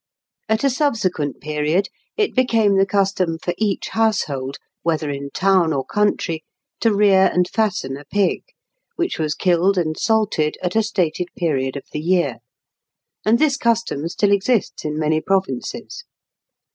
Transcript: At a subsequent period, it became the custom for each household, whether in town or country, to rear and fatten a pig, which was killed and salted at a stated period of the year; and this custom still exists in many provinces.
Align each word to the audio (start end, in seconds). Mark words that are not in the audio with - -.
At 0.49 0.63
a 0.63 0.69
subsequent 0.71 1.41
period, 1.41 1.89
it 2.17 2.33
became 2.33 2.75
the 2.77 2.87
custom 2.87 3.37
for 3.37 3.53
each 3.59 3.89
household, 3.89 4.57
whether 4.81 5.11
in 5.11 5.29
town 5.29 5.73
or 5.73 5.85
country, 5.85 6.43
to 6.79 6.91
rear 6.95 7.29
and 7.31 7.47
fatten 7.47 7.95
a 7.97 8.05
pig, 8.05 8.41
which 8.95 9.19
was 9.19 9.35
killed 9.35 9.77
and 9.77 9.95
salted 9.95 10.57
at 10.63 10.75
a 10.75 10.81
stated 10.81 11.27
period 11.37 11.75
of 11.77 11.85
the 11.91 11.99
year; 12.01 12.37
and 13.27 13.37
this 13.37 13.57
custom 13.57 14.09
still 14.09 14.31
exists 14.31 14.83
in 14.83 14.97
many 14.97 15.21
provinces. 15.21 16.03